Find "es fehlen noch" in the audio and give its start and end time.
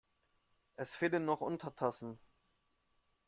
0.77-1.41